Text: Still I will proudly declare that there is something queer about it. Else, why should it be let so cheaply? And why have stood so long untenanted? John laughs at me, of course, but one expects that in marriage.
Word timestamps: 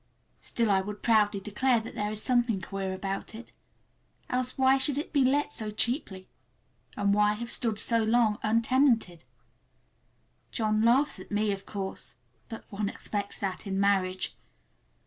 Still 0.39 0.71
I 0.71 0.81
will 0.81 0.95
proudly 0.95 1.39
declare 1.39 1.79
that 1.79 1.93
there 1.93 2.11
is 2.11 2.23
something 2.23 2.59
queer 2.59 2.91
about 2.91 3.35
it. 3.35 3.51
Else, 4.31 4.57
why 4.57 4.79
should 4.79 4.97
it 4.97 5.13
be 5.13 5.23
let 5.23 5.53
so 5.53 5.69
cheaply? 5.69 6.27
And 6.97 7.13
why 7.13 7.33
have 7.33 7.51
stood 7.51 7.77
so 7.77 7.99
long 8.01 8.39
untenanted? 8.41 9.25
John 10.51 10.81
laughs 10.81 11.19
at 11.19 11.29
me, 11.29 11.51
of 11.51 11.67
course, 11.67 12.15
but 12.49 12.65
one 12.71 12.89
expects 12.89 13.37
that 13.41 13.67
in 13.67 13.79
marriage. 13.79 14.35